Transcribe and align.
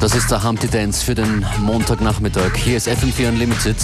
Das 0.00 0.14
ist 0.14 0.30
der 0.30 0.44
Humpty 0.44 0.68
Dance 0.68 1.04
für 1.04 1.16
den 1.16 1.44
Montagnachmittag. 1.58 2.56
Hier 2.56 2.76
ist 2.76 2.86
FM4 2.86 3.30
Unlimited. 3.30 3.76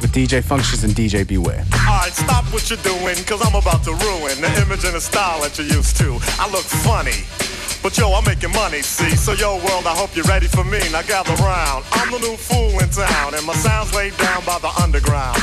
With 0.00 0.12
DJ 0.12 0.40
Functions 0.40 0.84
and 0.84 0.96
DJ 0.96 1.24
Beware. 1.24 1.66
Alright, 1.84 2.14
stop 2.14 2.44
what 2.52 2.62
you're 2.70 2.78
doing, 2.84 3.16
cause 3.26 3.42
I'm 3.42 3.56
about 3.56 3.82
to 3.82 3.90
ruin 3.90 4.40
the 4.40 4.46
image 4.62 4.84
and 4.84 4.94
the 4.94 5.00
style 5.00 5.40
that 5.42 5.58
you're 5.58 5.66
used 5.66 5.98
to. 5.98 6.20
I 6.38 6.48
look 6.52 6.62
funny. 6.86 7.26
But 7.82 7.98
yo, 7.98 8.12
I'm 8.14 8.24
making 8.24 8.52
money, 8.52 8.82
see? 8.82 9.16
So 9.16 9.32
yo, 9.32 9.56
world, 9.56 9.86
I 9.86 9.94
hope 9.98 10.14
you're 10.14 10.30
ready 10.30 10.46
for 10.46 10.62
me. 10.62 10.78
Now 10.92 11.02
gather 11.02 11.34
round. 11.42 11.84
I'm 11.92 12.12
the 12.12 12.20
new 12.20 12.36
fool 12.36 12.78
in 12.78 12.88
town, 12.90 13.34
and 13.34 13.44
my 13.44 13.54
sound's 13.54 13.92
laid 13.92 14.16
down 14.18 14.44
by 14.44 14.58
the 14.60 14.70
underground. 14.80 15.42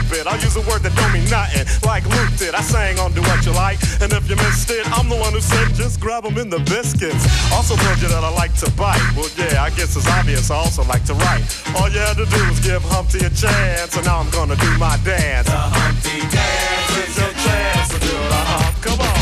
I 0.09 0.35
use 0.35 0.55
a 0.55 0.61
word 0.69 0.81
that 0.83 0.95
don't 0.95 1.13
mean 1.13 1.27
nothing. 1.29 1.65
Like 1.85 2.05
Luke 2.05 2.33
did. 2.37 2.55
I 2.55 2.61
sang 2.61 2.99
on 2.99 3.11
Doowutchyalike. 3.13 4.01
And 4.01 4.11
if 4.13 4.29
you 4.29 4.35
missed 4.35 4.69
it, 4.71 4.85
I'm 4.97 5.09
the 5.09 5.15
one 5.15 5.33
who 5.33 5.41
said 5.41 5.73
just 5.75 5.99
grab 5.99 6.25
'em 6.25 6.37
in 6.37 6.49
the 6.49 6.59
biscuits. 6.59 7.23
Also 7.53 7.75
told 7.75 8.01
you 8.01 8.07
that 8.09 8.23
I 8.23 8.29
like 8.29 8.55
to 8.63 8.69
bite. 8.71 9.01
Well, 9.15 9.29
yeah, 9.37 9.63
I 9.63 9.69
guess 9.71 9.95
it's 9.95 10.07
obvious. 10.07 10.49
I 10.51 10.55
also 10.55 10.83
like 10.85 11.05
to 11.05 11.13
write. 11.13 11.43
All 11.75 11.89
you 11.89 11.99
had 11.99 12.17
to 12.17 12.25
do 12.25 12.41
was 12.49 12.59
give 12.59 12.83
Humpty 12.83 13.19
a 13.25 13.29
chance. 13.29 13.95
And 13.95 14.05
now 14.05 14.19
I'm 14.19 14.29
gonna 14.29 14.55
do 14.55 14.71
my 14.77 14.97
dance. 15.03 15.47
The 15.47 15.57
Humpty 15.57 16.19
Dance 16.33 16.97
It's 17.01 17.17
your 17.17 17.33
chance 17.45 17.89
to 17.93 17.99
do 17.99 18.13
the 18.33 18.41
hump. 18.51 18.75
Come 18.81 18.99
on. 19.01 19.19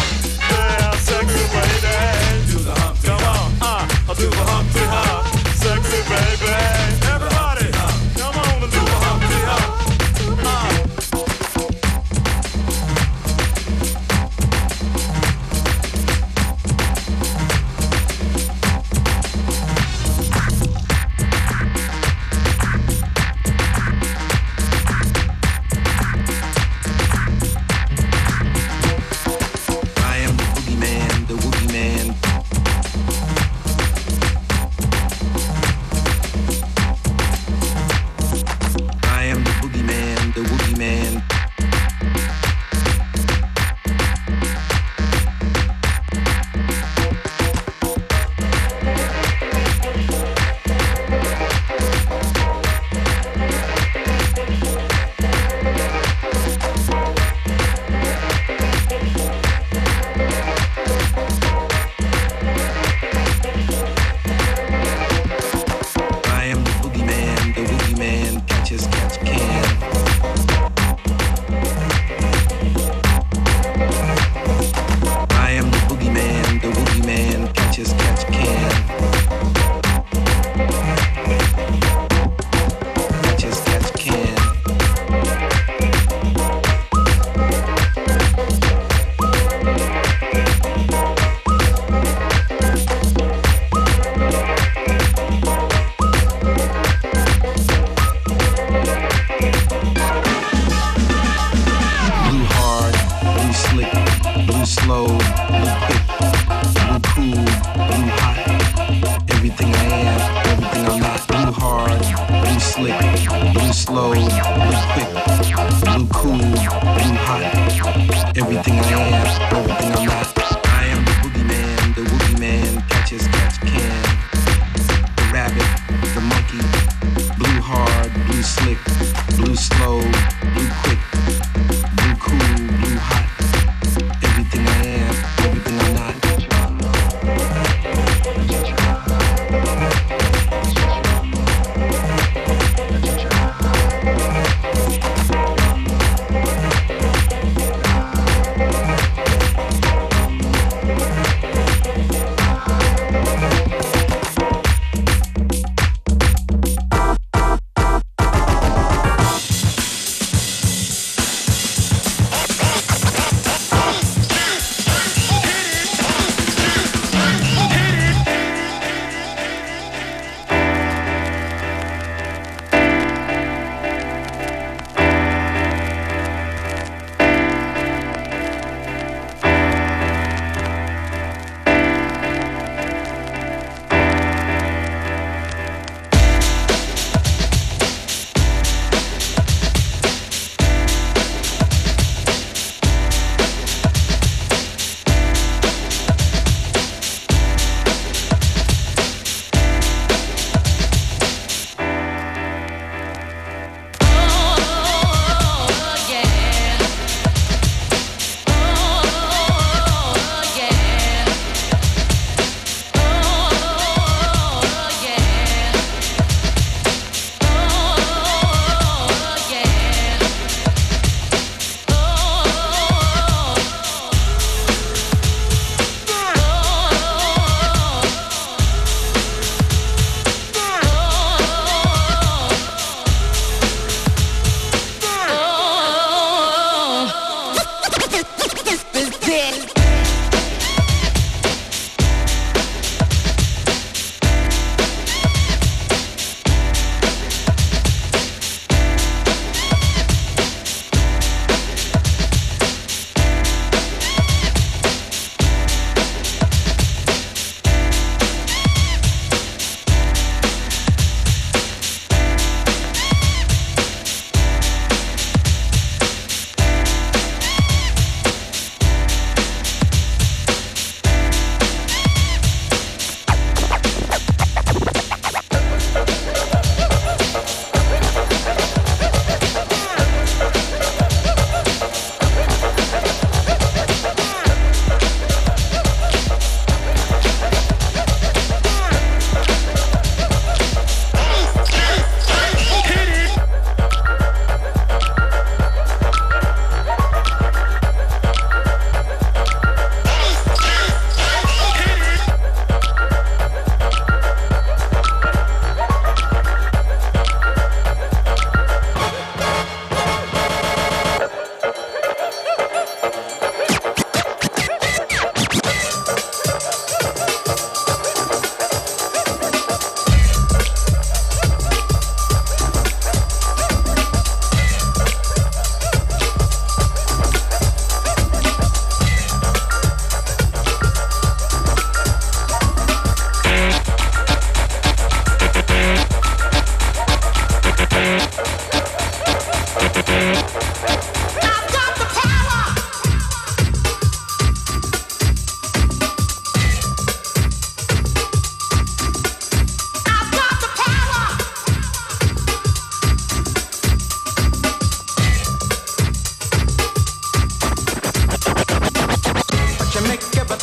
Yeah, 0.52 0.92
sexy 0.98 1.44
lady. 1.56 2.52
Do 2.52 2.58
the 2.60 2.76
Humpty 2.82 3.08
Come 3.08 3.24
on, 3.24 3.52
uh, 3.62 3.88
I'll 4.08 4.16
do 4.16 4.30
the 4.30 4.46
Humpty 4.52 4.80
Hump, 4.80 5.26
sexy 5.56 6.02
baby. 6.10 6.79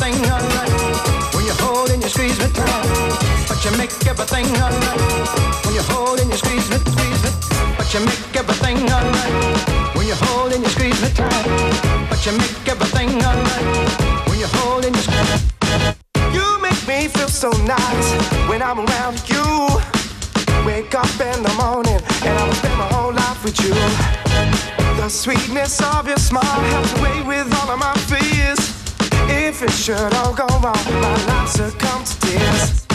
everything 0.06 0.30
alright 0.30 1.34
when 1.34 1.44
you 1.44 1.52
hold 1.58 1.90
and 1.90 2.02
you 2.02 2.08
squeeze 2.08 2.38
me 2.38 2.46
tight. 2.52 3.46
But 3.48 3.64
you 3.64 3.70
make 3.76 3.90
everything 4.06 4.46
alright 4.62 5.00
when 5.64 5.74
you 5.74 5.82
hold 5.90 6.20
and 6.20 6.30
you 6.30 6.36
squeeze 6.36 6.68
me, 6.70 6.76
squeeze 6.78 7.22
me. 7.24 7.30
But 7.76 7.92
you 7.92 8.00
make 8.00 8.36
everything 8.36 8.78
alright 8.90 9.96
when 9.96 10.06
you 10.06 10.14
hold 10.26 10.52
and 10.52 10.62
you 10.62 10.70
squeeze 10.70 11.00
me 11.02 11.10
tight. 11.10 11.46
But 12.08 12.24
you 12.24 12.32
make 12.32 12.68
everything 12.68 13.10
alright 13.22 14.28
when 14.28 14.38
you 14.38 14.46
hold 14.58 14.84
and 14.84 14.94
you 14.94 15.02
squeeze 15.02 15.30
me. 15.32 15.38
You 16.32 16.46
make 16.60 16.82
me 16.86 17.08
feel 17.08 17.28
so 17.28 17.50
nice 17.64 18.08
when 18.48 18.62
I'm 18.62 18.78
around 18.78 19.18
you. 19.28 19.46
Wake 20.64 20.94
up 20.94 21.14
in 21.20 21.42
the 21.42 21.54
morning 21.58 22.00
and 22.22 22.38
I'll 22.38 22.52
spend 22.54 22.78
my 22.78 22.88
whole 22.94 23.12
life 23.12 23.42
with 23.44 23.58
you. 23.60 23.74
The 25.00 25.08
sweetness 25.08 25.80
of 25.94 26.06
your 26.06 26.18
smile 26.18 26.60
helps 26.72 26.92
away 26.98 27.22
with 27.22 27.52
all 27.54 27.70
of 27.70 27.78
my 27.78 27.94
fears. 28.10 28.75
If 29.28 29.62
it 29.62 29.70
should 29.70 30.14
all 30.14 30.34
go 30.34 30.46
wrong, 30.62 30.84
my 31.00 31.24
life 31.26 31.48
succumbs 31.48 32.16
to 32.16 32.26
tears. 32.26 32.86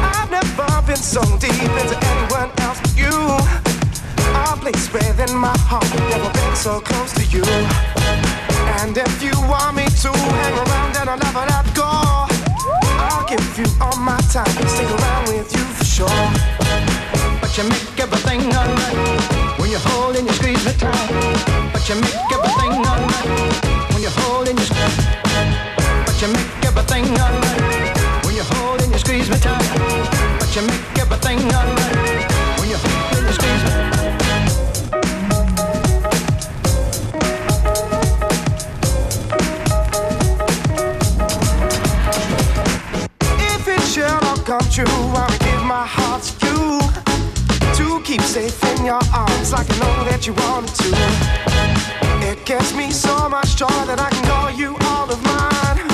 I've 0.00 0.30
never 0.30 0.82
been 0.86 0.96
so 0.96 1.22
deep 1.38 1.52
into 1.52 1.96
anyone 2.10 2.50
else 2.58 2.80
but 2.80 2.96
you. 2.96 3.14
A 4.34 4.56
place 4.56 4.92
within 4.92 5.36
my 5.36 5.56
heart, 5.58 5.88
never 6.10 6.30
been 6.32 6.56
so 6.56 6.80
close 6.80 7.12
to 7.14 7.24
you. 7.34 7.44
And 8.80 8.96
if 8.96 9.22
you 9.22 9.32
want 9.48 9.76
me 9.76 9.86
to 9.86 10.10
hang 10.12 10.56
around 10.58 10.96
and 10.96 11.10
I'll 11.10 11.18
never 11.18 11.44
let 11.46 11.66
go, 11.74 11.90
I'll 13.04 13.26
give 13.26 13.58
you 13.58 13.66
all 13.80 13.96
my 13.98 14.18
time, 14.32 14.56
and 14.58 14.68
stick 14.68 14.88
around 14.88 15.28
with 15.28 15.52
you 15.52 15.64
for 15.76 15.84
sure. 15.84 17.17
But 17.40 17.56
you 17.56 17.64
make 17.64 18.00
everything 18.00 18.40
alright 18.54 19.58
when 19.58 19.70
you 19.70 19.78
hold 19.78 20.16
and 20.16 20.26
you 20.26 20.34
squeeze 20.34 20.64
me 20.64 20.72
tight. 20.72 21.10
But 21.72 21.88
you 21.88 21.94
make 21.96 22.32
everything 22.32 22.72
alright 22.86 23.90
when 23.92 24.02
you 24.02 24.10
hold 24.10 24.48
and 24.48 24.58
you 24.58 24.64
squeeze. 24.64 24.96
But 26.06 26.16
you 26.22 26.28
make 26.28 26.64
everything 26.66 27.04
alright 27.18 28.24
when 28.24 28.34
you 28.36 28.42
hold 28.42 28.80
and 28.82 28.92
you 28.92 28.98
squeeze 28.98 29.28
me 29.30 29.36
tight. 29.38 29.62
But 30.38 30.54
you 30.56 30.62
make 30.62 30.98
everything 30.98 31.38
alright 31.52 32.30
when 32.58 32.68
you 32.70 32.76
hold 32.76 33.16
and 33.18 33.26
you 33.26 33.32
squeeze 33.32 33.62
me. 33.64 33.72
If 43.52 43.68
it 43.68 43.82
should 43.82 44.04
all 44.24 44.36
come 44.38 44.66
true, 44.70 44.84
I 44.86 45.26
will 45.30 45.38
give 45.38 45.62
my 45.64 45.84
heart 45.86 46.24
keep 48.08 48.22
safe 48.22 48.64
in 48.64 48.86
your 48.86 49.00
arms 49.12 49.52
like 49.52 49.68
I 49.70 49.78
know 49.80 50.04
that 50.08 50.26
you 50.26 50.32
wanted 50.32 50.72
to. 50.80 50.88
It 52.26 52.42
gives 52.46 52.72
me 52.72 52.90
so 52.90 53.28
much 53.28 53.54
joy 53.56 53.78
that 53.84 54.00
I 54.00 54.08
can 54.08 54.24
call 54.24 54.50
you 54.50 54.70
all 54.88 55.12
of 55.12 55.20
mine. 55.28 55.84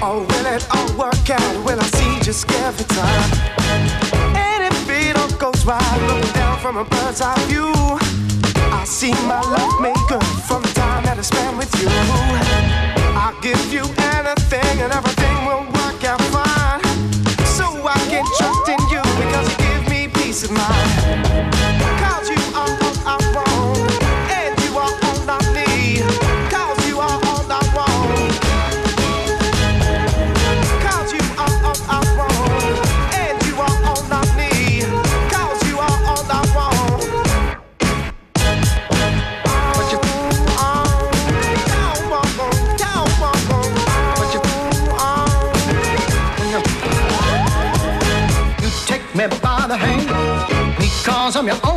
Oh, 0.00 0.24
will 0.24 0.46
it 0.48 0.64
all 0.72 0.88
work 0.96 1.28
out? 1.28 1.54
Will 1.62 1.78
I 1.78 1.88
see 1.92 2.20
just 2.24 2.50
every 2.64 2.86
time? 2.86 3.28
And 4.32 4.64
if 4.64 4.88
it 4.88 5.14
all 5.14 5.28
goes 5.36 5.66
right, 5.66 6.00
looking 6.08 6.32
down 6.32 6.58
from 6.58 6.78
a 6.78 6.84
bird's 6.84 7.20
eye 7.20 7.36
view, 7.52 7.68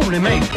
only 0.09 0.19
mate. 0.27 0.49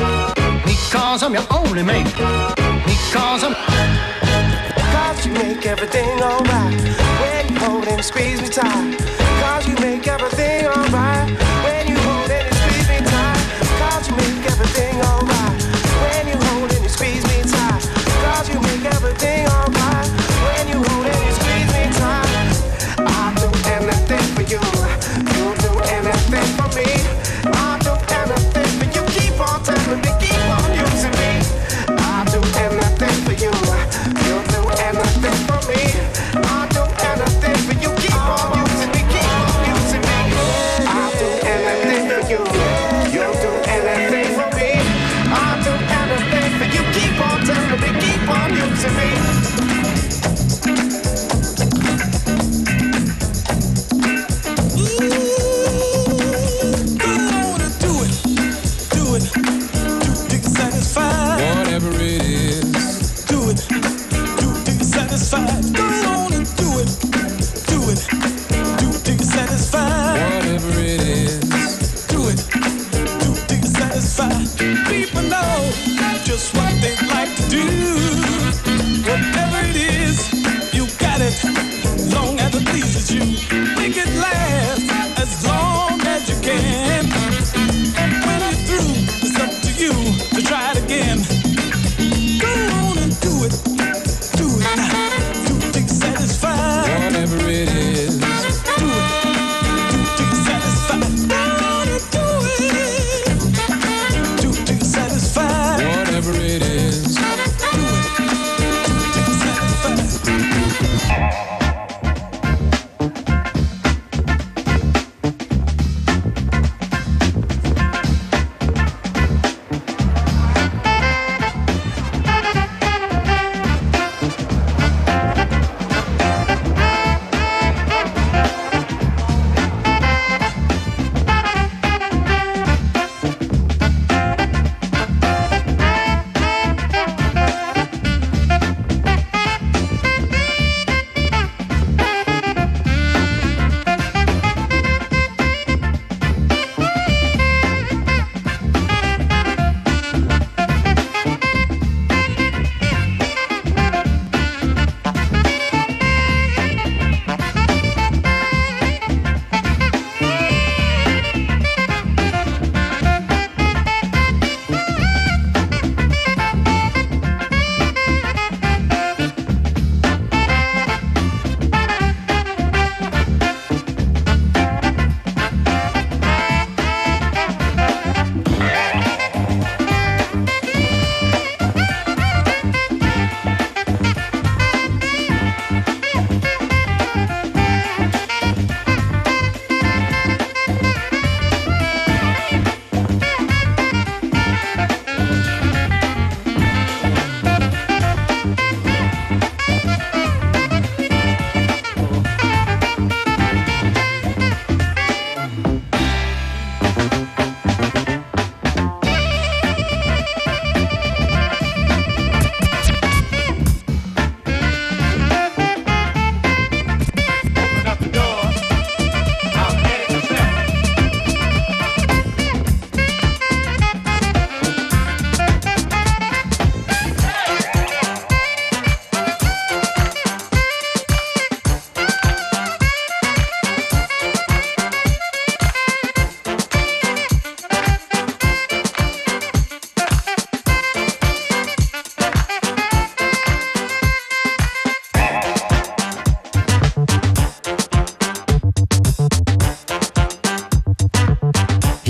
Because 0.65 1.23
I'm 1.23 1.35
your 1.35 1.45
only 1.51 1.83
mate. 1.83 2.07
Because 2.07 3.45
I'm. 3.45 3.55
Cause 3.55 5.27
you 5.27 5.33
make 5.33 5.67
everything 5.67 6.09
alright 6.23 6.81
when 7.21 7.53
you 7.53 7.59
hold 7.59 7.87
and 7.87 8.03
squeeze 8.03 8.41
me 8.41 8.49
tight. 8.49 9.12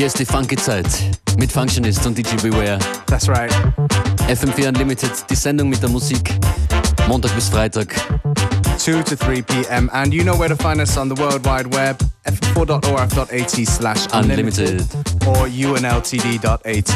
Hier 0.02 0.08
ist 0.08 0.18
die 0.18 0.26
funky 0.26 0.56
Zeit 0.56 0.88
mit 1.38 1.52
Functionist 1.52 2.04
und 2.04 2.18
DJ 2.18 2.34
Beware. 2.42 2.76
That's 3.06 3.28
right. 3.28 3.52
FM4 4.26 4.70
Unlimited, 4.70 5.12
die 5.30 5.36
Sendung 5.36 5.68
mit 5.68 5.80
der 5.80 5.90
Musik. 5.90 6.34
Montag 7.06 7.32
bis 7.36 7.48
Freitag. 7.48 7.94
2 8.78 9.00
to 9.04 9.14
3 9.14 9.42
p.m. 9.42 9.88
And 9.92 10.12
you 10.12 10.24
know 10.24 10.36
where 10.36 10.48
to 10.48 10.56
find 10.56 10.80
us 10.80 10.96
on 10.96 11.08
the 11.08 11.14
World 11.22 11.46
Wide 11.46 11.72
Web, 11.72 12.02
fm4.orf.at 12.24 13.50
slash 13.68 14.08
unlimited 14.12 14.80
or 15.24 15.46
unltd.at. 15.46 16.90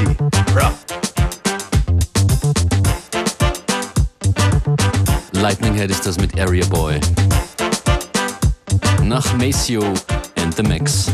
Lightning 5.32 5.74
Head 5.74 5.92
ist 5.92 6.04
das 6.04 6.18
mit 6.18 6.36
Area 6.40 6.66
Boy. 6.66 6.98
Nach 9.04 9.32
Maceo 9.34 9.94
and 10.42 10.52
the 10.56 10.64
Macks. 10.64 11.12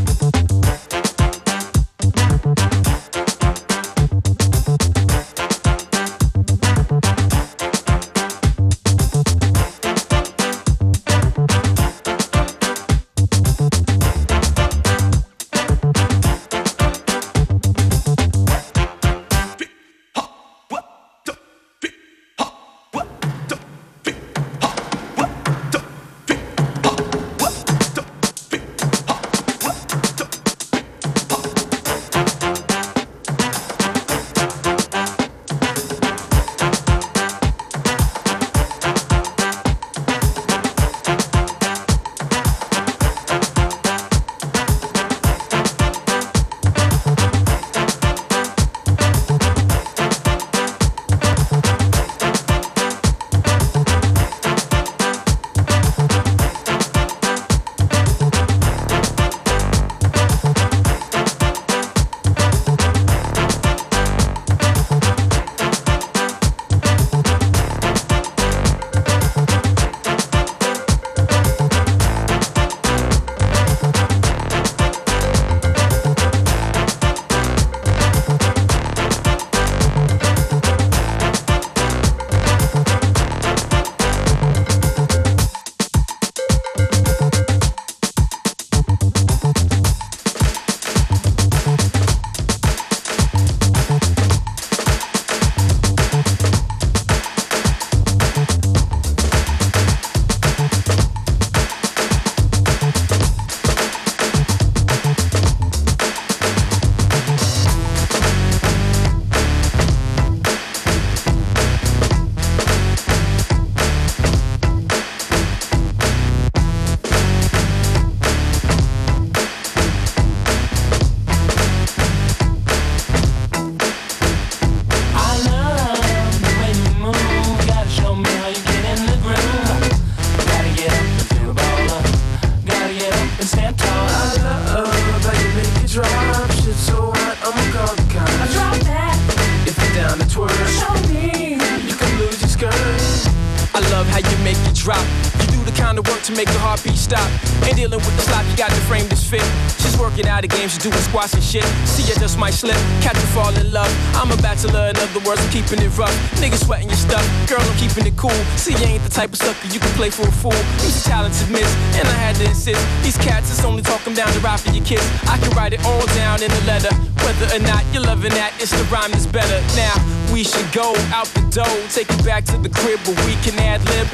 Shit. 151.53 151.69
See, 151.85 152.09
I 152.09 152.17
just 152.17 152.39
might 152.39 152.57
slip, 152.57 152.81
catch 153.05 153.17
you 153.21 153.29
fall 153.37 153.53
in 153.53 153.69
love. 153.73 153.93
I'm 154.17 154.33
a 154.33 154.41
bachelor, 154.41 154.89
in 154.89 154.97
other 154.97 155.21
words, 155.21 155.45
I'm 155.45 155.53
keeping 155.53 155.85
it 155.85 155.93
rough. 156.01 156.15
Niggas 156.41 156.65
sweating 156.65 156.89
your 156.89 156.97
stuff, 156.97 157.21
girl, 157.45 157.61
I'm 157.61 157.77
keeping 157.77 158.07
it 158.09 158.17
cool. 158.17 158.33
See, 158.57 158.73
you 158.73 158.87
ain't 158.89 159.05
the 159.05 159.13
type 159.13 159.37
of 159.37 159.37
sucker 159.37 159.69
you 159.69 159.79
can 159.79 159.93
play 159.93 160.09
for 160.09 160.25
a 160.25 160.33
fool. 160.33 160.57
You's 160.81 160.97
a 161.05 161.05
talented 161.05 161.51
miss, 161.53 161.69
and 162.01 162.09
I 162.09 162.17
had 162.17 162.37
to 162.37 162.49
insist. 162.49 162.81
These 163.05 163.19
cats 163.19 163.53
is 163.53 163.61
only 163.65 163.83
talking 163.83 164.15
down 164.15 164.33
the 164.33 164.41
ride 164.41 164.61
for 164.61 164.73
your 164.73 164.85
kiss. 164.85 165.05
I 165.29 165.37
can 165.37 165.53
write 165.53 165.75
it 165.75 165.85
all 165.85 166.07
down 166.17 166.43
in 166.43 166.51
a 166.51 166.63
letter. 166.65 166.95
Whether 167.21 167.47
or 167.53 167.61
not 167.61 167.85
you're 167.93 168.03
loving 168.03 168.33
that, 168.33 168.57
it's 168.57 168.73
the 168.73 168.85
rhyme 168.89 169.13
that's 169.13 169.29
better. 169.29 169.61
Now, 169.77 169.93
we 170.33 170.45
should 170.45 170.73
go 170.73 170.97
out 171.13 171.29
the 171.37 171.45
door, 171.53 171.77
take 171.93 172.09
it 172.09 172.25
back 172.25 172.49
to 172.49 172.57
the 172.57 172.73
crib 172.73 172.97
where 173.05 173.21
we 173.29 173.37
can 173.45 173.61
ad 173.61 173.85
lib. 173.93 174.09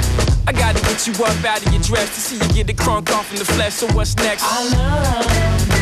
I 0.49 0.53
gotta 0.53 0.83
get 0.91 1.07
you 1.07 1.15
up 1.23 1.39
out 1.47 1.63
of 1.63 1.71
your 1.71 1.83
dress 1.83 2.11
to 2.17 2.21
see 2.21 2.35
you 2.35 2.49
get 2.51 2.67
the 2.67 2.75
crunk 2.75 3.15
off 3.15 3.31
in 3.31 3.39
the 3.39 3.47
flesh. 3.47 3.75
So 3.75 3.87
what's 3.95 4.17
next? 4.17 4.43
I 4.43 4.59
love 4.75 5.78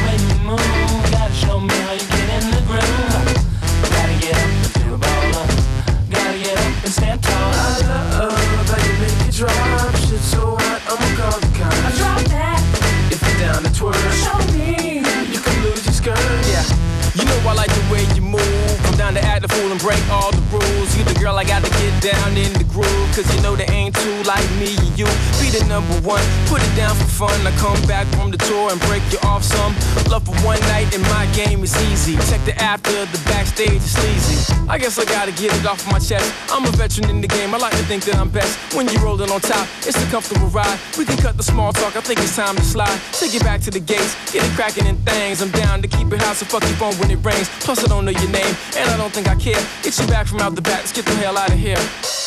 game 31.36 31.62
is 31.62 31.76
easy. 31.92 32.16
Check 32.30 32.42
the 32.48 32.56
after, 32.56 32.92
the 33.12 33.20
backstage 33.28 33.84
is 33.84 33.92
sleazy. 33.92 34.54
I 34.68 34.78
guess 34.78 34.98
I 34.98 35.04
gotta 35.04 35.32
get 35.32 35.52
it 35.54 35.66
off 35.66 35.84
my 35.92 35.98
chest. 35.98 36.32
I'm 36.50 36.64
a 36.64 36.70
veteran 36.72 37.10
in 37.10 37.20
the 37.20 37.28
game, 37.28 37.54
I 37.54 37.58
like 37.58 37.76
to 37.76 37.84
think 37.84 38.04
that 38.04 38.16
I'm 38.16 38.30
best. 38.30 38.56
When 38.74 38.88
you're 38.88 39.02
rolling 39.02 39.30
on 39.30 39.40
top, 39.40 39.68
it's 39.86 40.02
a 40.02 40.06
comfortable 40.10 40.48
ride. 40.48 40.78
We 40.96 41.04
can 41.04 41.18
cut 41.18 41.36
the 41.36 41.42
small 41.42 41.72
talk, 41.74 41.94
I 41.94 42.00
think 42.00 42.20
it's 42.20 42.34
time 42.34 42.56
to 42.56 42.62
slide. 42.64 42.98
Take 43.12 43.34
it 43.34 43.42
back 43.42 43.60
to 43.62 43.70
the 43.70 43.80
gates, 43.80 44.16
get 44.32 44.44
it 44.44 44.52
cracking 44.56 44.86
in 44.86 44.96
things. 45.04 45.42
I'm 45.42 45.50
down 45.50 45.82
to 45.82 45.88
keep 45.88 46.10
it 46.10 46.22
hot, 46.22 46.36
so 46.36 46.46
fuck 46.46 46.62
your 46.62 46.78
phone 46.80 46.94
when 46.94 47.10
it 47.10 47.22
rains. 47.22 47.48
Plus, 47.60 47.84
I 47.84 47.88
don't 47.88 48.06
know 48.06 48.12
your 48.12 48.30
name, 48.30 48.54
and 48.76 48.88
I 48.88 48.96
don't 48.96 49.12
think 49.12 49.28
I 49.28 49.34
care. 49.36 49.62
Get 49.82 49.98
you 50.00 50.06
back 50.06 50.26
from 50.26 50.40
out 50.40 50.54
the 50.54 50.62
back, 50.62 50.80
let's 50.80 50.92
get 50.92 51.04
the 51.04 51.14
hell 51.16 51.36
out 51.36 51.50
of 51.50 51.58
here. 51.58 51.78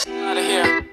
Out 0.07 0.37
of 0.37 0.45
here. 0.45 0.88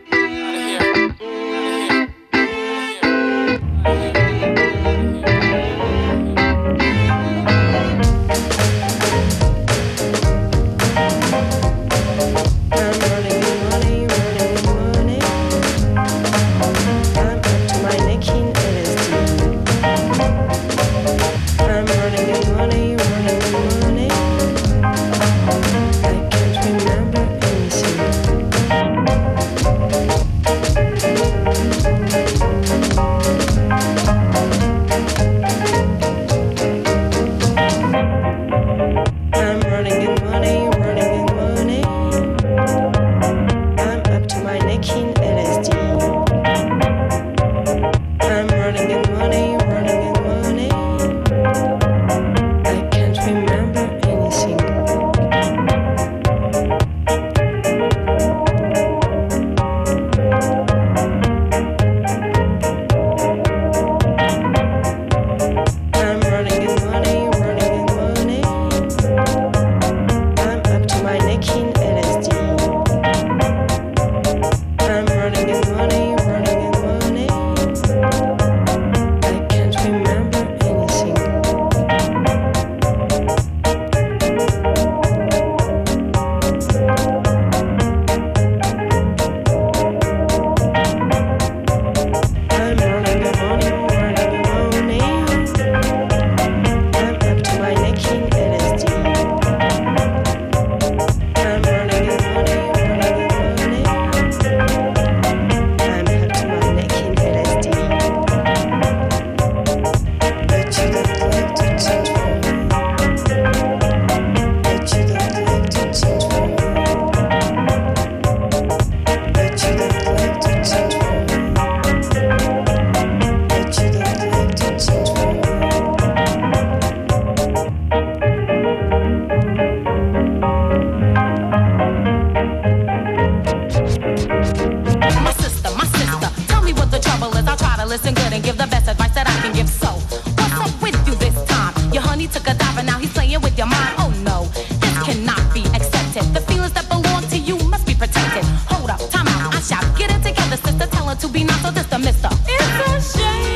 Her 151.07 151.14
to 151.14 151.29
be 151.29 151.45
not 151.45 151.61
so 151.61 151.71
just 151.71 151.92
a 151.92 151.99
mister. 151.99 152.29
It's 152.47 153.14
a 153.14 153.19
shame. 153.19 153.47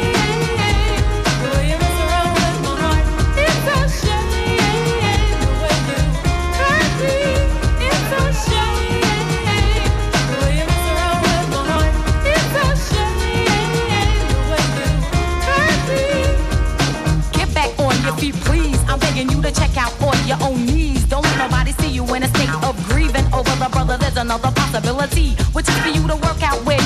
You 18.20 18.34
please. 18.44 18.78
I'm 18.86 18.98
begging 18.98 19.30
you 19.30 19.40
to 19.40 19.50
check 19.50 19.78
out 19.78 19.90
your 20.26 20.36
own 20.42 20.66
knees. 20.66 21.04
Don't 21.04 21.22
let 21.22 21.38
nobody 21.38 21.72
see 21.72 21.88
you 21.88 22.04
in 22.14 22.22
a 22.22 22.28
state 22.28 22.52
of 22.62 22.76
grieving 22.88 23.24
over 23.32 23.54
the 23.56 23.68
brother. 23.72 23.96
There's 23.96 24.18
another 24.18 24.50
possibility, 24.52 25.30
which 25.54 25.68
is 25.68 25.78
for 25.78 25.88
you 25.88 26.06
to 26.06 26.16
work 26.16 26.42
out 26.42 26.62
where 26.66 26.78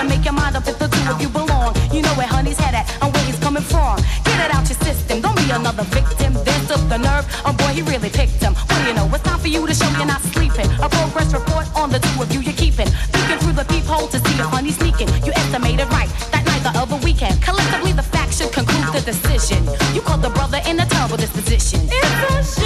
to 0.00 0.08
make 0.08 0.24
your 0.24 0.32
mind 0.32 0.56
up 0.56 0.66
if 0.66 0.78
the 0.78 0.88
two 0.88 1.04
of 1.12 1.20
you 1.20 1.28
belong. 1.28 1.76
You 1.92 2.00
know 2.02 2.14
where 2.14 2.26
honey's 2.26 2.58
head 2.58 2.74
at 2.74 2.88
and 3.02 3.12
where 3.12 3.24
he's 3.24 3.38
coming 3.38 3.62
from. 3.62 3.96
Get 4.24 4.38
it 4.48 4.50
out 4.54 4.64
your 4.68 4.80
system. 4.80 5.20
Don't 5.20 5.36
be 5.36 5.50
another 5.50 5.84
victim. 5.84 6.32
This 6.44 6.60
took 6.68 6.80
the 6.88 6.98
nerve. 6.98 7.24
Oh 7.44 7.52
boy, 7.52 7.72
he 7.76 7.82
really 7.82 8.08
picked 8.08 8.40
him. 8.40 8.54
What 8.54 8.76
do 8.80 8.84
you 8.88 8.94
know? 8.94 9.06
It's 9.12 9.24
time 9.24 9.38
for 9.38 9.48
you 9.48 9.66
to 9.66 9.74
show 9.74 9.88
you're 9.98 10.06
not 10.06 10.22
sleeping. 10.22 10.68
A 10.80 10.88
progress 10.88 11.32
report 11.34 11.66
on 11.76 11.90
the 11.90 11.98
two 11.98 12.22
of 12.22 12.32
you 12.32 12.40
you're 12.40 12.56
keeping. 12.56 12.88
Peeking 13.12 13.38
through 13.42 13.56
the 13.60 13.66
peephole 13.68 14.08
to 14.08 14.18
see 14.18 14.36
if 14.40 14.48
honey's 14.48 14.76
sneaking. 14.76 15.08
You 15.24 15.32
estimated 15.32 15.88
right 15.90 16.08
that 16.32 16.44
night 16.46 16.62
the 16.62 16.72
other 16.78 16.96
weekend. 17.04 17.42
Collectively, 17.42 17.92
the 17.92 18.02
facts 18.02 18.38
should 18.38 18.52
conclude 18.52 18.88
the 18.94 19.02
decision. 19.04 19.60
You 19.94 20.00
called 20.00 20.22
the 20.22 20.30
brother 20.30 20.60
in 20.66 20.80
a 20.80 20.86
terrible 20.86 21.18
disposition. 21.18 21.80
It's 21.84 22.56
a 22.56 22.59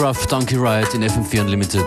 Scruff, 0.00 0.26
Donkey 0.28 0.56
Ride 0.56 0.88
in 0.94 1.02
FM4 1.02 1.42
Unlimited. 1.42 1.84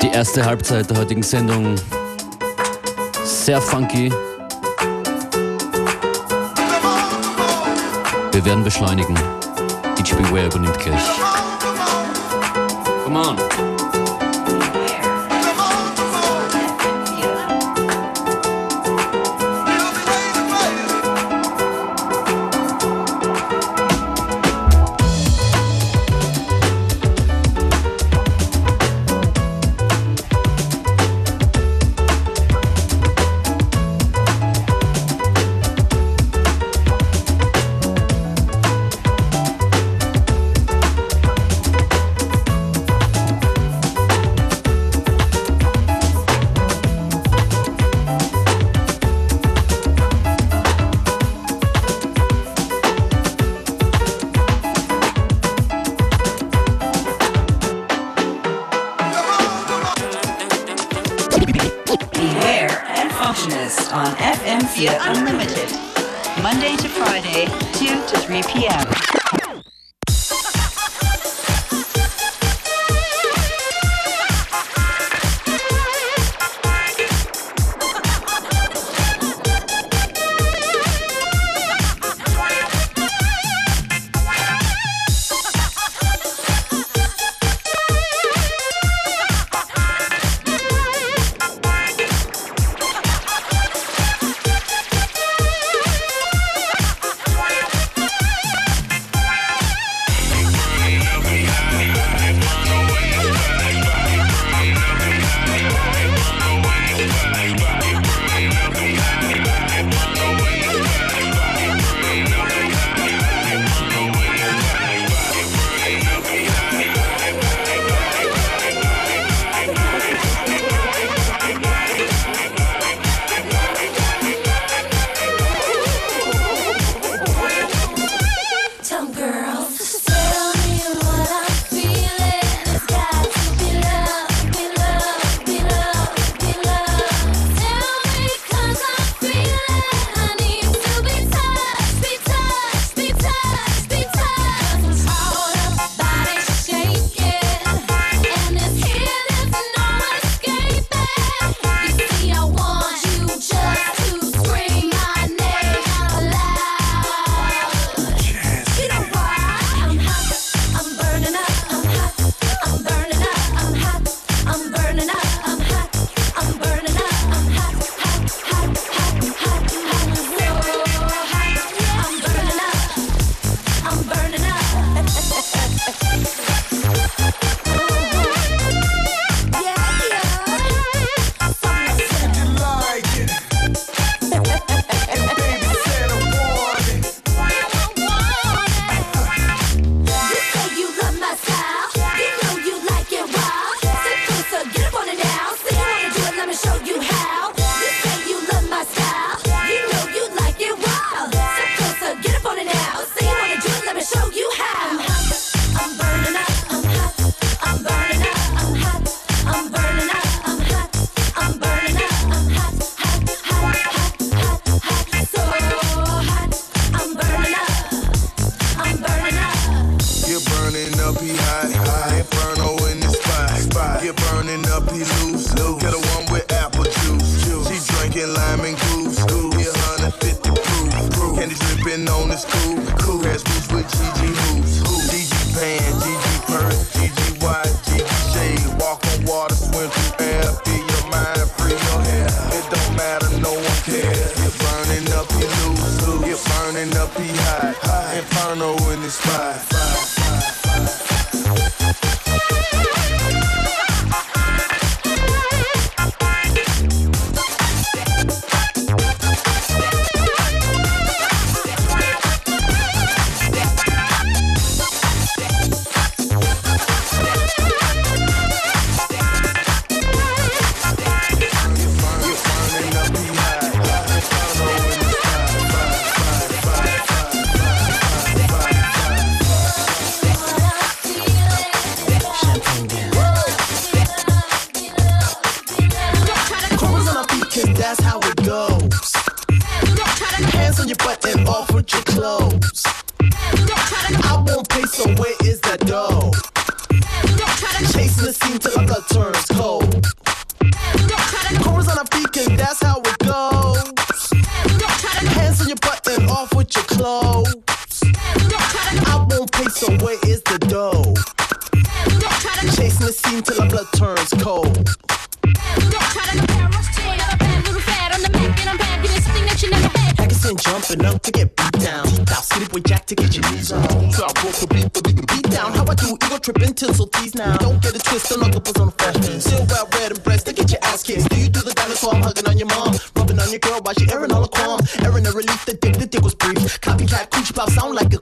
Die 0.00 0.08
erste 0.08 0.42
Halbzeit 0.42 0.88
der 0.88 0.96
heutigen 0.96 1.22
Sendung 1.22 1.76
sehr 3.22 3.60
funky. 3.60 4.10
Wir 8.32 8.42
werden 8.42 8.64
beschleunigen. 8.64 9.18
DJ 9.98 10.14
Beware 10.14 10.46
übernimmt 10.46 10.78
gleich. 10.78 11.02
Come 13.04 13.18
on. 13.18 13.73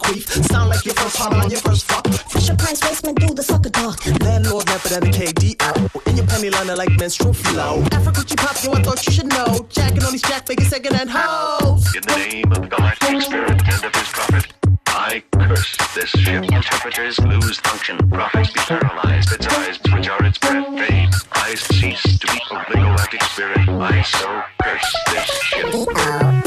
Sound 0.04 0.70
like 0.70 0.84
your 0.84 0.94
first 0.94 1.16
hot 1.16 1.34
on 1.34 1.50
your 1.50 1.60
first 1.60 1.84
fuck. 1.86 2.06
Fresh 2.08 2.48
your 2.48 2.56
pants, 2.56 2.80
waistman, 2.82 3.14
do 3.14 3.34
the 3.34 3.42
sucker 3.42 3.70
dog. 3.70 3.98
Landlord, 4.22 4.66
never 4.66 4.88
that 4.88 5.02
KD 5.02 5.56
KDO. 5.56 6.06
In 6.08 6.16
your 6.16 6.26
penny 6.26 6.50
liner 6.50 6.76
like 6.76 6.90
menstrual 6.98 7.32
flow. 7.32 7.82
Africa, 7.92 8.24
you 8.28 8.36
pop, 8.36 8.56
yo, 8.62 8.72
I 8.72 8.82
thought 8.82 9.06
you 9.06 9.12
should 9.12 9.28
know. 9.28 9.66
Jacking 9.68 10.02
on 10.02 10.12
these 10.12 10.22
jack 10.22 10.46
figures, 10.46 10.68
second 10.68 10.96
and 10.96 11.10
hoes. 11.10 11.94
In 11.94 12.02
the 12.02 12.16
name 12.16 12.52
of 12.52 12.68
the 12.68 13.20
spirit 13.20 13.50
and 13.50 13.84
of 13.84 13.94
his 13.94 14.08
prophet. 14.08 14.52
I 14.86 15.22
curse 15.32 15.76
this 15.94 16.10
ship. 16.10 16.44
Interpreters 16.44 17.18
lose 17.20 17.58
function. 17.60 17.96
Prophets 18.10 18.52
be 18.52 18.60
paralyzed. 18.60 19.32
Its 19.32 19.46
eyes, 19.46 19.78
which 19.92 20.08
are 20.08 20.24
its 20.24 20.38
breath, 20.38 20.66
fade. 20.78 21.08
Eyes 21.36 21.60
cease 21.60 22.18
to 22.18 22.26
be 22.26 22.40
a 22.50 22.54
legal 22.74 22.96
spirit. 23.20 23.68
I 23.68 24.02
so 24.02 24.42
curse 24.62 24.96
this 25.10 25.30
ship. 25.42 26.41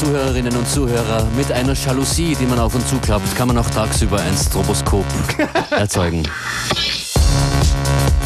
Zuhörerinnen 0.00 0.56
und 0.56 0.66
Zuhörer, 0.66 1.26
mit 1.36 1.52
einer 1.52 1.74
Jalousie, 1.74 2.34
die 2.34 2.46
man 2.46 2.58
auf 2.58 2.74
und 2.74 2.88
zuklappt, 2.88 3.36
kann 3.36 3.48
man 3.48 3.58
auch 3.58 3.68
tagsüber 3.68 4.18
ein 4.18 4.34
Stroboskop 4.34 5.04
erzeugen. 5.72 6.22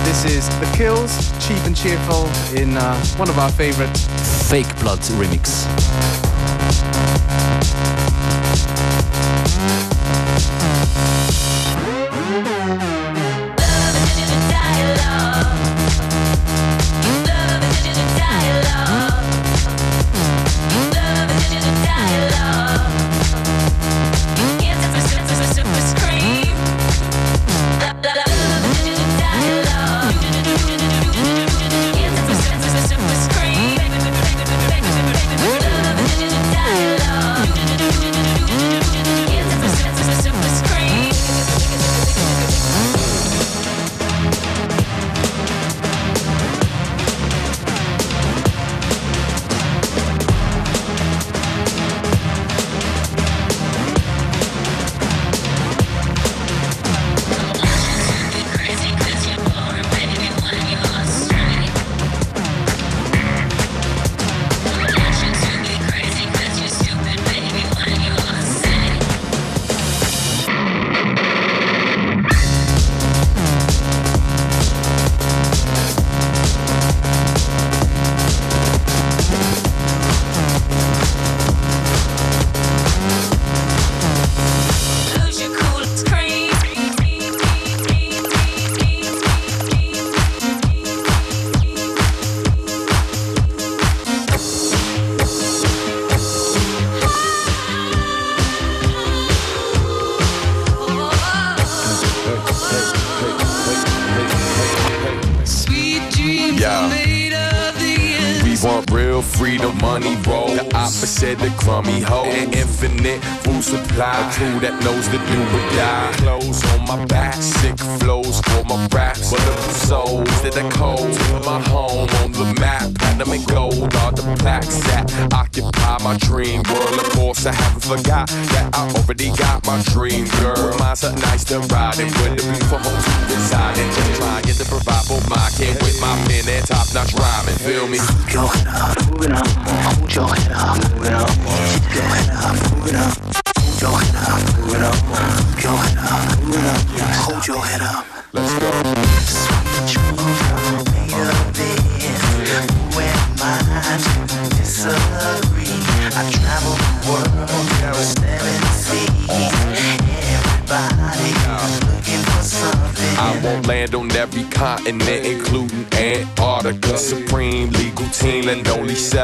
This 0.05 0.25
is 0.25 0.49
The 0.61 0.67
Kills, 0.77 1.33
Cheap 1.41 1.59
and 1.67 1.77
Cheerful 1.77 2.29
in 2.55 2.77
uh, 2.77 2.95
one 3.19 3.29
of 3.29 3.37
our 3.39 3.51
favorite 3.51 3.99
Fake 4.49 4.73
Blood 4.79 5.01
Remix. 5.19 5.67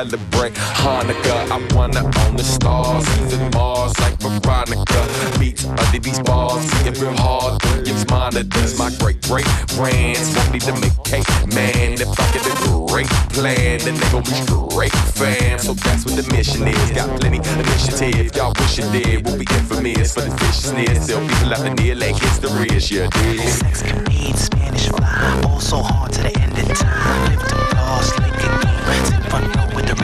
celebrate 0.09 0.55
Hanukkah. 0.55 1.51
I 1.51 1.59
wanna 1.75 2.03
own 2.25 2.37
the 2.37 2.45
stars, 2.45 3.05
even 3.21 3.51
Mars 3.53 3.93
like 4.01 4.17
Veronica. 4.21 5.01
Beats 5.39 5.65
under 5.67 5.99
these 5.99 6.21
bars, 6.21 6.65
get 6.85 6.99
real 6.99 7.17
hard 7.17 7.61
through 7.61 7.85
your 7.85 8.01
monitors. 8.09 8.79
My 8.79 8.91
great 8.99 9.21
great 9.29 9.45
brands 9.77 10.35
won't 10.35 10.53
need 10.53 10.63
to 10.63 10.73
make 10.81 10.97
cake, 11.05 11.29
man. 11.55 12.01
If 12.01 12.09
I 12.19 12.27
get 12.33 12.47
a 12.49 12.55
great 12.89 13.11
plan, 13.37 13.79
then 13.85 13.95
they 14.01 14.09
gon' 14.11 14.25
be 14.25 14.41
great 14.73 14.93
fans. 15.21 15.65
So 15.67 15.75
that's 15.75 16.07
what 16.07 16.17
the 16.17 16.25
mission 16.33 16.67
is. 16.67 16.91
Got 16.93 17.21
plenty 17.21 17.39
of 17.39 17.59
initiative, 17.65 18.35
y'all 18.35 18.55
wish 18.59 18.79
it 18.79 18.89
did. 18.93 19.27
We'll 19.27 19.37
be 19.37 19.47
infamous 19.59 20.15
for 20.15 20.23
the 20.23 20.31
viciousness. 20.31 21.09
Tell 21.09 21.21
people 21.21 21.49
laughing 21.49 21.75
near 21.75 21.95
like 21.95 22.17
history 22.17 22.69
is 22.75 22.91
your 22.91 23.09
deal. 23.09 23.49
Sex 23.49 23.83
can 23.83 24.03
read 24.05 24.37
Spanish 24.37 24.89
fly, 24.89 25.43
all 25.45 25.61
so 25.61 25.83
hard 25.83 26.13
to 26.15 26.23
the 26.23 26.33
end 26.41 26.57
of 26.59 26.79
time. 26.79 27.31
Lived 27.31 27.53
and 27.53 27.73
lost 27.77 28.19
like 28.19 28.33
a 28.33 28.65
game, 28.65 29.60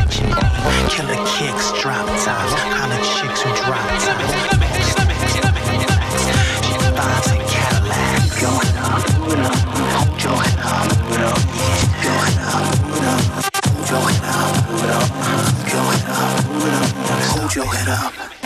watching. 0.06 0.30
Killer 0.88 1.16
kicks, 1.26 1.72
drop 1.80 2.06
times, 2.06 2.52
holla 2.74 2.96
chicks 3.02 3.42
who 3.42 3.50
drop 3.64 3.88
times. 4.00 4.32
Cadillac, 7.50 8.42
up, 8.42 8.64
up, 8.66 9.04
up, 9.36 9.66
up, 9.96 10.18
going 10.18 10.54
up, 14.36 14.90
going 15.70 16.04
up. 16.08 16.36
Hold 17.30 17.54
your 17.54 17.66
head 17.74 17.88
up. 17.88 18.45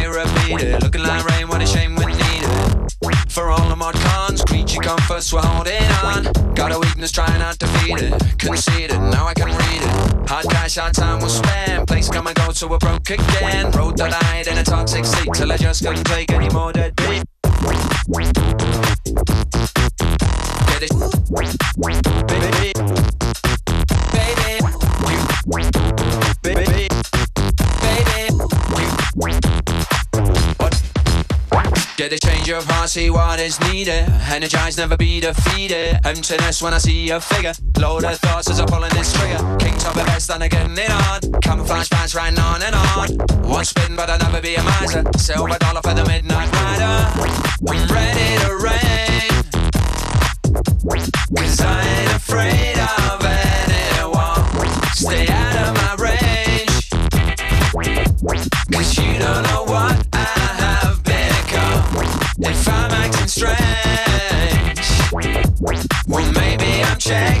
toxic 14.71 15.03
state 15.03 15.27
till 15.33 15.51
I 15.51 15.57
just 15.57 15.83
couldn't 15.83 16.05
take 16.05 16.31
any 16.31 16.47
more 16.49 16.71
dead 16.71 16.95
beat. 16.95 17.23
It, 20.73 20.89
baby, 21.81 22.47
baby, 26.41 26.65
baby, 26.65 26.87
Get 31.97 32.13
a 32.13 32.19
change 32.19 32.49
of 32.49 32.65
heart, 32.65 32.89
see 32.89 33.09
what 33.09 33.41
is 33.41 33.59
needed. 33.59 34.07
Energize, 34.31 34.77
never 34.77 34.95
be 34.95 35.19
defeated. 35.19 35.99
Emptiness 36.05 36.61
when 36.61 36.73
I 36.73 36.77
see 36.77 37.09
a 37.09 37.19
figure. 37.19 37.53
Load 37.81 38.03
of 38.03 38.19
thoughts 38.19 38.47
as 38.47 38.59
I'm 38.59 38.67
pulling 38.67 38.91
this 38.91 39.11
trigger. 39.11 39.39
King 39.57 39.75
top 39.79 39.95
of 39.95 40.05
best, 40.05 40.29
and 40.29 40.43
I'm 40.43 40.49
getting 40.49 40.77
it 40.77 40.91
on. 40.91 41.41
Camouflage 41.41 41.89
pants 41.89 42.13
riding 42.13 42.37
on 42.37 42.61
and 42.61 42.75
on. 42.75 43.09
One 43.41 43.65
spin, 43.65 43.95
but 43.95 44.07
I'll 44.07 44.19
never 44.19 44.39
be 44.39 44.53
a 44.53 44.61
miser. 44.61 45.03
Silver 45.17 45.57
dollar 45.57 45.81
for 45.81 45.95
the 45.95 46.05
midnight 46.05 46.51
rider. 46.53 47.09
I'm 47.67 47.87
ready 47.89 48.37
to 48.45 48.53
rain. 48.61 49.31
Cause 51.35 51.59
I 51.59 51.81
ain't 51.81 52.11
afraid 52.13 52.77
of 52.77 53.25
anyone. 53.25 54.45
Stay 54.93 55.25
out 55.27 55.55
of 55.65 55.73
my 55.81 55.95
range. 56.05 56.89
Cause 58.71 58.97
you 58.99 59.17
don't 59.17 59.43
know 59.49 59.63
what 59.63 60.07
I 60.13 60.17
have 60.61 61.01
become. 61.03 61.81
If 62.45 62.67
I'm 62.69 62.91
acting 62.91 63.27
strange, 63.27 64.85
well, 66.07 66.31
maybe 66.33 66.83
I'm 66.83 66.99
checking 66.99 67.40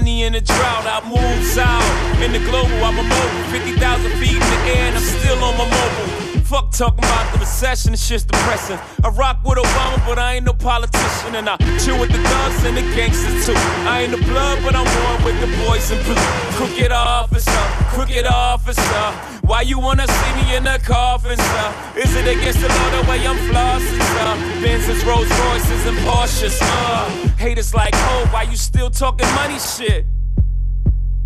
money 0.00 0.24
in 0.24 0.34
a 0.34 0.40
drought. 0.42 0.84
I 0.84 1.00
move 1.08 1.40
south 1.56 2.20
in 2.20 2.32
the 2.32 2.42
global, 2.50 2.76
I'm 2.84 2.98
a 2.98 3.02
mobile. 3.02 3.44
50,000 3.48 4.10
feet 4.20 4.36
in 4.36 4.48
the 4.54 4.60
air, 4.76 4.88
and 4.88 4.96
I'm 4.96 5.02
still 5.02 5.38
on 5.42 5.56
my 5.56 5.64
mobile. 5.64 6.26
Fuck 6.44 6.70
talking 6.70 6.98
about 6.98 7.32
the 7.32 7.38
recession, 7.40 7.94
it's 7.94 8.06
just 8.06 8.28
depressing. 8.28 8.78
I 9.02 9.08
rock 9.08 9.40
with 9.42 9.58
Obama, 9.58 9.98
but 10.06 10.18
I 10.18 10.34
ain't 10.34 10.44
no 10.44 10.52
politician. 10.52 11.34
And 11.34 11.48
I 11.48 11.56
chill 11.82 11.98
with 11.98 12.12
the 12.12 12.20
thugs 12.22 12.62
and 12.64 12.76
the 12.76 12.82
gangsters 12.94 13.46
too. 13.46 13.58
I 13.88 14.02
ain't 14.02 14.12
the 14.12 14.22
blood, 14.30 14.58
but 14.62 14.76
I'm 14.76 14.84
one 14.84 15.24
with 15.24 15.40
the 15.40 15.50
boys 15.64 15.90
in 15.90 15.98
blue. 16.04 16.14
Crooked 16.54 16.92
officer, 16.92 17.64
crooked 17.96 18.26
officer. 18.26 19.04
Why 19.48 19.62
you 19.62 19.78
wanna 19.78 20.06
see 20.06 20.32
me 20.38 20.56
in 20.56 20.66
a 20.66 20.78
coffin, 20.78 21.38
sir? 21.38 21.66
Is 21.96 22.14
it 22.14 22.28
against 22.28 22.60
the 22.60 22.68
law 22.68 22.88
the 22.96 23.02
way 23.08 23.26
I'm 23.26 23.38
flossing, 23.48 24.00
sir? 24.14 24.32
Benzes, 24.60 25.00
Rolls 25.08 25.30
Royces, 25.40 25.86
and 25.86 25.96
Porsches, 26.04 26.58
uh. 26.60 27.08
Haters 27.38 27.72
like, 27.72 27.94
oh, 27.94 28.28
why 28.32 28.42
you 28.42 28.56
still 28.56 28.90
talking 28.90 29.28
money 29.34 29.58
shit? 29.58 30.04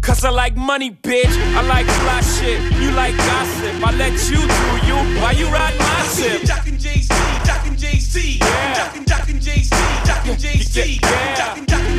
Cause 0.01 0.25
I 0.25 0.31
like 0.31 0.57
money, 0.57 0.93
bitch. 0.93 1.35
I 1.59 1.63
like 1.63 1.87
fly 1.87 2.21
shit. 2.21 2.61
You 2.81 2.93
like 2.93 3.17
gossip. 3.17 3.75
I 3.89 3.91
let 4.03 4.15
you 4.31 4.41
do 4.59 4.71
you. 4.89 4.99
Why 5.21 5.33
you 5.33 5.47
ride 5.49 5.77
my 5.77 6.03
ship? 6.15 6.43
Jockin' 6.43 6.79
Jay-Z, 6.79 7.13
jockin' 7.45 7.77
Jay-Z, 7.77 8.39
jockin' 8.79 9.05
jockin' 9.05 9.41
Jay-Z, 9.41 9.77
jockin' 10.07 10.39
Jay-Z, 10.39 10.39
jockin' 10.39 10.39
jockin' 10.39 10.73
Jay-Z, 10.73 11.01
jockin' 11.37 11.90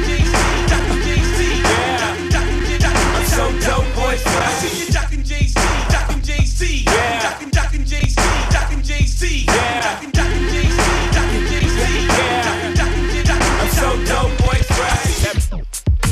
I 4.26 4.52
see 4.60 4.86
you 4.86 4.92
jockin' 4.92 5.24
Jay-Z, 5.24 5.56
jockin' 5.90 6.22
Jay-Z, 6.22 6.84
yeah. 6.86 7.22
jockin' 7.22 7.52
jockin' 7.52 7.86
Jay-Z, 7.86 8.16
jockin' 8.52 8.84
Jay-Z, 8.84 9.46
yeah. 9.48 9.82
jockin' 9.82 10.12
jockin' 10.12 10.50
Jay-Z, 10.50 10.78
jockin' 11.16 11.46
Jay-Z, 11.50 11.80
yeah. 11.80 12.44
jockin' 12.46 12.76
jockin' 12.76 13.26
jockin' 13.26 13.60
I'm 13.62 13.70
so 13.70 13.90
dope, 14.06 14.38
boys. 14.40 14.68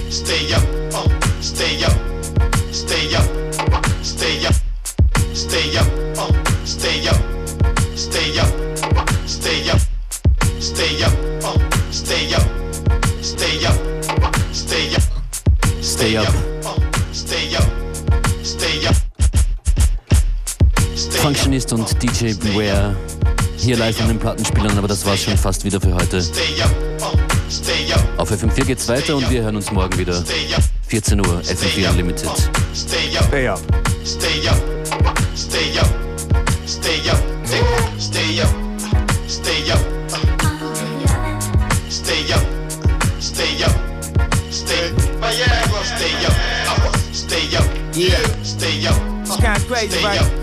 Stay 0.10 0.54
up, 0.54 0.64
uh, 0.94 1.08
stay 1.42 1.84
up, 1.84 1.98
stay 2.72 3.16
up, 3.16 3.28
stay 4.04 4.46
up, 4.46 4.56
stay 5.34 5.78
up, 5.78 5.88
uh, 6.18 6.32
stay 6.66 7.08
up, 7.08 7.20
stay 7.96 8.40
up, 8.40 8.50
stay 9.28 9.70
up, 9.70 9.82
stay 10.60 11.04
up, 11.04 11.14
uh, 11.44 11.58
stay 11.92 12.34
up, 12.34 12.46
stay 13.22 13.66
up, 13.66 13.90
Stay 15.82 16.16
up. 16.16 16.49
Functionist 21.08 21.72
und 21.74 22.02
DJ 22.02 22.34
Beware 22.34 22.96
hier 23.58 23.78
live 23.78 24.00
an 24.02 24.08
den 24.08 24.20
Plattenspielern, 24.20 24.78
aber 24.78 24.88
das 24.88 25.06
war's 25.06 25.22
schon 25.22 25.38
fast 25.38 25.64
wieder 25.64 25.80
für 25.80 25.94
heute. 25.94 26.24
Auf 28.18 28.32
FM4 28.32 28.66
geht's 28.66 28.88
weiter 28.88 29.16
und 29.16 29.30
wir 29.30 29.44
hören 29.44 29.56
uns 29.56 29.72
morgen 29.72 29.98
wieder. 29.98 30.24
14 30.88 31.20
Uhr, 31.20 31.42
FM4 31.42 31.90
Unlimited. 31.90 32.30
Stay 32.74 33.18
up. 33.18 33.26
Stay 33.26 33.48
up. 33.48 33.60
Stay 34.04 34.48
up. 34.50 34.58
Stay 35.36 35.80
up. 35.80 35.88
Stay 36.66 37.10
up. 37.10 37.20
Stay 37.98 38.42
up. 38.42 38.50
Stay 39.28 39.72
up. 39.72 39.80
Stay 41.90 42.34
up. 42.34 42.42
Stay 43.20 43.64
up. 43.64 43.76
Stay. 44.50 44.94
Stay 45.62 46.26
up. 46.26 46.36
Stay 48.44 48.88
up. 48.88 49.10
crazy, 49.70 49.98
stay 49.98 50.04
right? 50.04 50.39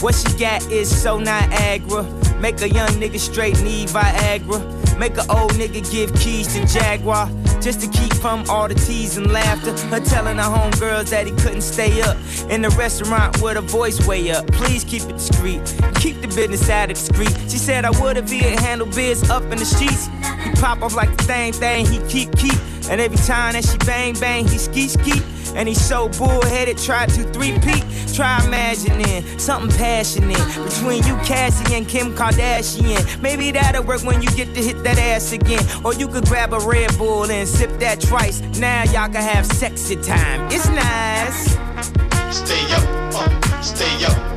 What 0.00 0.14
she 0.14 0.32
got 0.38 0.62
is 0.70 0.88
so 0.88 1.18
Niagara. 1.18 2.04
Make 2.38 2.60
a 2.60 2.68
young 2.68 2.90
nigga 2.90 3.18
straight 3.18 3.60
need 3.62 3.88
Viagra. 3.88 4.96
Make 4.96 5.16
a 5.16 5.26
old 5.28 5.52
nigga 5.54 5.90
give 5.90 6.14
keys 6.14 6.46
to 6.54 6.64
Jaguar. 6.66 7.28
Just 7.60 7.80
to 7.80 7.88
keep 7.88 8.14
from 8.14 8.48
all 8.48 8.68
the 8.68 8.76
tease 8.76 9.16
and 9.16 9.32
laughter. 9.32 9.72
Her 9.88 9.98
telling 9.98 10.36
her 10.36 10.44
homegirls 10.44 11.10
that 11.10 11.26
he 11.26 11.32
couldn't 11.32 11.62
stay 11.62 12.00
up. 12.02 12.16
In 12.48 12.62
the 12.62 12.70
restaurant 12.78 13.42
with 13.42 13.56
her 13.56 13.60
voice 13.60 14.06
way 14.06 14.30
up. 14.30 14.46
Please 14.52 14.84
keep 14.84 15.02
it 15.02 15.14
discreet. 15.14 15.60
Keep 15.96 16.20
the 16.20 16.28
business 16.28 16.70
out 16.70 16.92
of 16.92 16.96
the 16.96 17.12
street. 17.12 17.50
She 17.50 17.58
said 17.58 17.84
I 17.84 17.90
would 18.00 18.16
if 18.18 18.30
he 18.30 18.38
had 18.38 18.60
handled 18.60 18.94
biz 18.94 19.28
up 19.30 19.42
in 19.42 19.58
the 19.58 19.64
streets. 19.64 20.06
He 20.44 20.52
pop 20.60 20.80
off 20.80 20.94
like 20.94 21.16
the 21.16 21.24
same 21.24 21.52
thing 21.52 21.86
he 21.86 21.98
keep 22.08 22.30
keep. 22.36 22.54
And 22.88 23.00
every 23.00 23.18
time 23.18 23.54
that 23.54 23.64
she 23.64 23.76
bang 23.78 24.14
bang, 24.20 24.46
he 24.46 24.58
ski 24.58 24.86
ski. 24.86 25.37
And 25.58 25.68
he's 25.68 25.84
so 25.84 26.08
bullheaded, 26.08 26.78
try 26.78 27.06
to 27.06 27.24
three 27.32 27.58
peak. 27.58 27.84
Try 28.14 28.44
imagining 28.46 29.38
something 29.38 29.76
passionate 29.76 30.38
between 30.64 31.04
you, 31.04 31.16
Cassie, 31.24 31.74
and 31.74 31.86
Kim 31.86 32.14
Kardashian. 32.14 33.20
Maybe 33.20 33.50
that'll 33.50 33.82
work 33.82 34.04
when 34.04 34.22
you 34.22 34.30
get 34.30 34.54
to 34.54 34.62
hit 34.62 34.84
that 34.84 34.98
ass 34.98 35.32
again. 35.32 35.64
Or 35.84 35.94
you 35.94 36.06
could 36.06 36.26
grab 36.26 36.52
a 36.52 36.60
Red 36.60 36.96
Bull 36.96 37.28
and 37.28 37.46
sip 37.46 37.70
that 37.80 38.00
twice. 38.00 38.40
Now 38.60 38.84
y'all 38.84 39.08
can 39.08 39.16
have 39.16 39.46
sexy 39.46 39.96
time. 39.96 40.46
It's 40.52 40.68
nice. 40.68 41.50
Stay 42.30 42.72
up, 42.72 43.14
uh, 43.14 43.60
stay 43.60 44.04
up, 44.04 44.27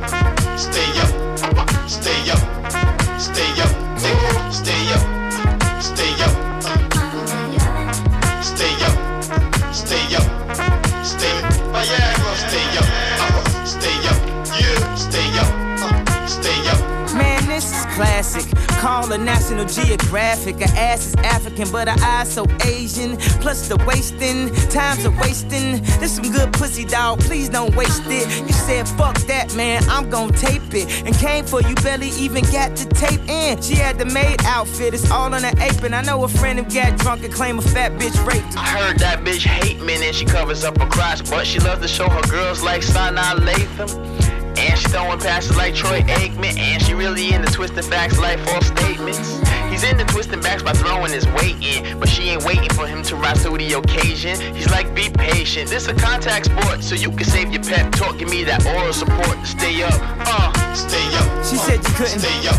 Call 18.82 19.06
her 19.06 19.16
National 19.16 19.64
Geographic. 19.64 20.56
Her 20.56 20.76
ass 20.76 21.06
is 21.06 21.14
African, 21.18 21.70
but 21.70 21.86
her 21.86 22.04
eyes 22.04 22.34
so 22.34 22.44
Asian. 22.64 23.16
Plus 23.40 23.68
the 23.68 23.76
wasting, 23.86 24.52
times 24.70 25.06
are 25.06 25.16
wasting. 25.20 25.80
This 26.00 26.16
some 26.16 26.32
good 26.32 26.52
pussy, 26.52 26.84
dog. 26.84 27.20
Please 27.20 27.48
don't 27.48 27.76
waste 27.76 28.02
it. 28.06 28.28
You 28.44 28.52
said 28.52 28.88
fuck 28.88 29.16
that, 29.30 29.54
man. 29.54 29.88
I'm 29.88 30.10
gon' 30.10 30.32
tape 30.32 30.74
it. 30.74 31.06
And 31.06 31.14
came 31.14 31.44
for 31.44 31.62
you, 31.62 31.76
barely 31.76 32.08
even 32.18 32.42
got 32.50 32.74
to 32.74 32.88
tape 32.88 33.20
in. 33.28 33.62
She 33.62 33.76
had 33.76 34.00
the 34.00 34.06
maid 34.06 34.42
outfit. 34.46 34.94
It's 34.94 35.08
all 35.12 35.32
on 35.32 35.44
her 35.44 35.54
apron. 35.60 35.94
I 35.94 36.02
know 36.02 36.24
a 36.24 36.28
friend 36.28 36.58
who 36.58 36.64
got 36.64 36.98
drunk 36.98 37.22
and 37.22 37.32
claimed 37.32 37.60
a 37.60 37.62
fat 37.62 37.92
bitch 37.92 38.18
raped. 38.26 38.56
I 38.56 38.66
heard 38.66 38.98
that 38.98 39.20
bitch 39.20 39.46
hate 39.46 39.80
men 39.80 40.02
and 40.02 40.12
she 40.12 40.24
covers 40.24 40.64
up 40.64 40.76
her 40.80 40.88
crotch, 40.88 41.30
but 41.30 41.46
she 41.46 41.60
loves 41.60 41.82
to 41.82 41.86
show 41.86 42.08
her 42.08 42.22
girls 42.22 42.64
like 42.64 42.82
Sanaa 42.82 43.36
Lathan. 43.38 44.31
And 44.62 44.78
she 44.78 44.88
throwing 44.88 45.18
passes 45.18 45.56
like 45.56 45.74
Troy 45.74 46.00
Aikman, 46.02 46.56
and 46.56 46.82
she 46.82 46.94
really 46.94 47.32
into 47.32 47.50
twisting 47.52 47.82
facts 47.82 48.18
like 48.18 48.38
false 48.46 48.66
statements. 48.68 49.40
He's 49.70 49.82
into 49.82 50.04
twisting 50.04 50.40
backs 50.40 50.62
by 50.62 50.72
throwing 50.72 51.10
his 51.10 51.26
weight 51.28 51.56
in, 51.60 51.98
but 51.98 52.08
she 52.08 52.30
ain't 52.30 52.44
waiting 52.44 52.68
for 52.70 52.86
him 52.86 53.02
to 53.04 53.16
rise 53.16 53.42
to 53.42 53.50
the 53.50 53.72
occasion. 53.72 54.38
He's 54.54 54.70
like, 54.70 54.94
be 54.94 55.10
patient. 55.10 55.68
This 55.68 55.88
a 55.88 55.94
contact 55.94 56.46
sport, 56.46 56.82
so 56.84 56.94
you 56.94 57.10
can 57.10 57.24
save 57.24 57.52
your 57.52 57.62
pep 57.62 57.90
talk. 57.92 58.18
Give 58.18 58.30
me 58.30 58.44
that 58.44 58.64
oral 58.66 58.92
support 58.92 59.36
stay 59.44 59.82
up. 59.82 59.98
Uh, 59.98 60.74
stay 60.74 61.06
up. 61.16 61.44
She 61.44 61.56
said 61.56 61.78
you 61.82 61.94
couldn't. 61.94 62.20
Stay 62.20 62.48
up. 62.48 62.58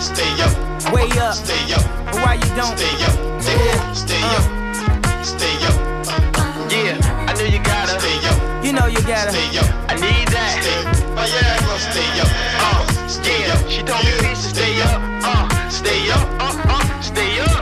Stay 0.00 0.30
up. 0.42 0.92
Way 0.92 1.08
up. 1.18 1.34
Stay 1.34 1.74
up. 1.74 1.82
But 2.06 2.16
why 2.22 2.34
you 2.34 2.50
don't? 2.54 2.78
Stay 2.78 2.94
up. 3.02 3.96
Stay 3.96 4.22
up. 4.22 5.24
Stay 5.24 5.66
up. 5.66 6.45
Yeah, 6.68 6.98
I 7.28 7.32
knew 7.34 7.46
you 7.46 7.62
gotta 7.62 8.00
stay 8.00 8.18
up. 8.26 8.64
You 8.64 8.72
know 8.72 8.86
you 8.86 9.00
gotta 9.02 9.30
stay 9.30 9.58
up. 9.58 9.70
I 9.88 9.94
need 9.94 10.26
that. 10.34 10.58
Stay 10.60 10.82
up. 10.82 10.96
Oh 11.16 11.26
yeah, 11.30 11.62
I'm 11.62 11.78
stay 11.78 12.10
up. 12.18 12.30
Uh, 12.58 13.08
stay 13.08 13.46
up. 13.52 13.70
She 13.70 13.82
told 13.82 14.04
me 14.04 14.10
yeah. 14.20 14.34
stay 14.34 14.82
up. 14.82 15.00
Uh, 15.22 15.68
stay 15.68 16.10
up. 16.10 16.26
Uh, 16.40 16.62
uh, 16.66 17.00
stay 17.00 17.40
up. 17.40 17.55